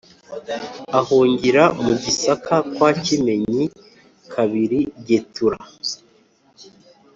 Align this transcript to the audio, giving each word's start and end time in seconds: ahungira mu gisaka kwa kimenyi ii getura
ahungira 0.99 1.63
mu 1.83 1.93
gisaka 2.03 2.55
kwa 2.73 2.89
kimenyi 3.05 3.63
ii 4.51 4.81
getura 5.07 5.59